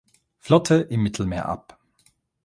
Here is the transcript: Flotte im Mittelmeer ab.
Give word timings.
Flotte 0.39 0.87
im 0.89 1.03
Mittelmeer 1.03 1.47
ab. 1.47 1.77